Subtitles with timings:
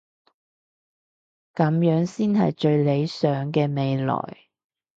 [1.53, 4.47] 噉樣先係最理想嘅未來